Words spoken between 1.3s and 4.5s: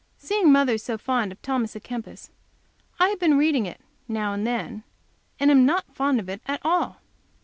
of Thomas A Kempis, I have been reading it, now and